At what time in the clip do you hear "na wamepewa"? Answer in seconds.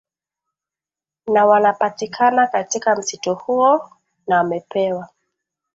4.27-5.09